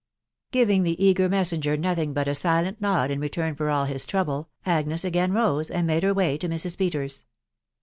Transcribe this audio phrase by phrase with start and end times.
[0.51, 4.07] Giving the eager messenger nothing but a silent nod in .re turn for all his
[4.07, 6.75] trouble, Agnes again rose, and made her way to Mrs.
[6.75, 7.27] Peters.